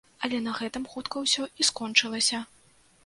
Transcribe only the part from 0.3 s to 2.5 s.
на гэтым хутка ўсё і скончылася.